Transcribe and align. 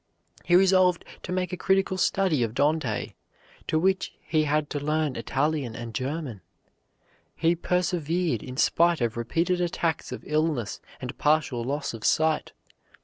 He 0.43 0.55
resolved 0.55 1.05
to 1.21 1.31
make 1.31 1.53
a 1.53 1.57
critical 1.57 1.95
study 1.95 2.41
of 2.41 2.55
Dante, 2.55 3.09
to 3.67 3.75
do 3.77 3.79
which 3.79 4.15
he 4.25 4.45
had 4.45 4.67
to 4.71 4.79
learn 4.79 5.15
Italian 5.15 5.75
and 5.75 5.93
German. 5.93 6.41
He 7.35 7.55
persevered 7.55 8.41
in 8.41 8.57
spite 8.57 8.99
of 8.99 9.15
repeated 9.15 9.61
attacks 9.61 10.11
of 10.11 10.23
illness 10.25 10.79
and 10.99 11.15
partial 11.19 11.63
loss 11.63 11.93
of 11.93 12.03
sight. 12.03 12.51